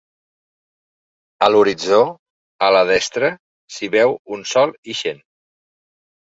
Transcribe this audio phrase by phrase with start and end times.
[1.47, 1.99] A l'horitzó,
[2.69, 3.29] a la destra,
[3.77, 5.23] s'hi veu un sol ixent.